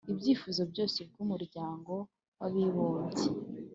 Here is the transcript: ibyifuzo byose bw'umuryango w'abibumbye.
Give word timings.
ibyifuzo 0.11 0.61
byose 0.71 0.99
bw'umuryango 1.09 1.93
w'abibumbye. 2.39 3.27